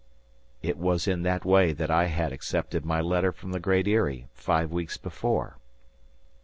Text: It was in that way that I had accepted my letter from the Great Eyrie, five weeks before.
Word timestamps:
It 0.63 0.79
was 0.79 1.07
in 1.07 1.21
that 1.21 1.45
way 1.45 1.73
that 1.73 1.91
I 1.91 2.05
had 2.05 2.33
accepted 2.33 2.83
my 2.83 3.01
letter 3.01 3.31
from 3.31 3.51
the 3.51 3.59
Great 3.59 3.87
Eyrie, 3.87 4.29
five 4.33 4.71
weeks 4.71 4.97
before. 4.97 5.57